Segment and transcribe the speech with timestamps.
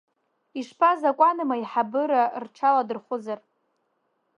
[0.59, 3.39] Ишԥа закәаным, аиҳабыра рҽаладырхәызар?